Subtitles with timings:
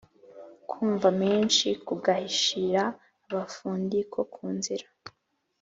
[0.69, 4.87] Kwumva menshi kagahishira.-Agafundi ko ku nzira.